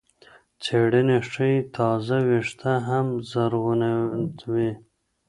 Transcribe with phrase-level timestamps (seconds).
[0.63, 4.71] څېړنې ښيي تازه وېښته هم زرغونوي.